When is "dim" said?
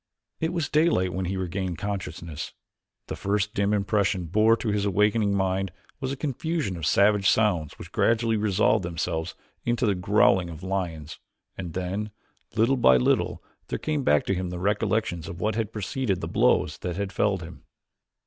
3.53-3.71